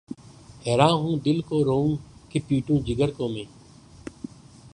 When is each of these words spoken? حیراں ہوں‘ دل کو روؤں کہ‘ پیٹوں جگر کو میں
حیراں 0.65 0.93
ہوں‘ 0.93 1.15
دل 1.25 1.41
کو 1.41 1.63
روؤں 1.65 1.95
کہ‘ 2.29 2.39
پیٹوں 2.47 2.79
جگر 2.79 3.11
کو 3.11 3.27
میں 3.27 3.43